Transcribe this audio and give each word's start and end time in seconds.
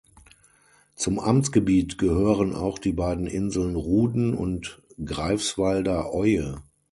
Zum 0.95 1.19
Amtsgebiet 1.19 1.99
gehören 1.99 2.55
auch 2.55 2.79
die 2.79 2.91
beiden 2.91 3.27
Inseln 3.27 3.75
Ruden 3.75 4.33
und 4.33 4.81
Greifswalder 5.05 6.11
Oie. 6.11 6.57